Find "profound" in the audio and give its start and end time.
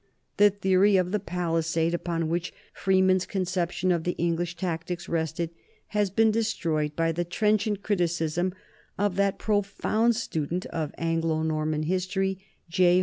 9.37-10.15